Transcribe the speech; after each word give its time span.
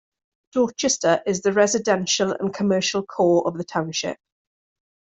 Dorchester 0.55 1.21
is 1.27 1.43
the 1.43 1.53
residential 1.53 2.31
and 2.31 2.51
commercial 2.51 3.05
core 3.05 3.47
of 3.47 3.55
the 3.59 3.63
township. 3.63 4.17